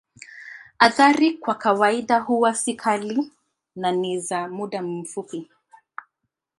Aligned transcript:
Athari 0.79 1.33
kwa 1.37 1.55
kawaida 1.55 2.19
huwa 2.19 2.55
si 2.55 2.73
kali 2.75 3.31
na 3.75 3.91
ni 3.91 4.19
za 4.19 4.49
muda 4.49 4.81
mfupi. 4.81 5.49